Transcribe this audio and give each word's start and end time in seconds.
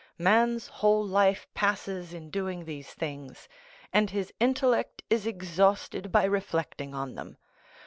Man's 0.17 0.65
whole 0.65 1.05
life 1.05 1.45
passes 1.53 2.11
in 2.11 2.31
doing 2.31 2.65
these 2.65 2.91
things, 2.91 3.47
and 3.93 4.09
his 4.09 4.33
intellect 4.39 5.03
is 5.11 5.27
exhausted 5.27 6.11
by 6.11 6.23
reflecting 6.23 6.95
on 6.95 7.13
them. 7.13 7.37